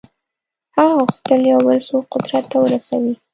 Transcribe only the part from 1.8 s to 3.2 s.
څوک قدرت ته ورسوي.